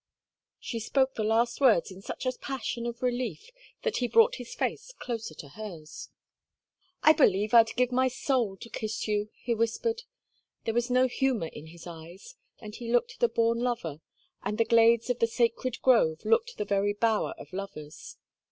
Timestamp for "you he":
9.07-9.53